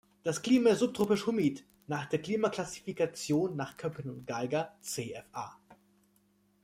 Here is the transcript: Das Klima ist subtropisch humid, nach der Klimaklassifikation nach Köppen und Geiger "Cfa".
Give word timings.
Das 0.23 0.41
Klima 0.41 0.71
ist 0.71 0.79
subtropisch 0.79 1.27
humid, 1.27 1.63
nach 1.85 2.07
der 2.07 2.19
Klimaklassifikation 2.19 3.55
nach 3.55 3.77
Köppen 3.77 4.09
und 4.09 4.25
Geiger 4.25 4.75
"Cfa". 4.81 5.59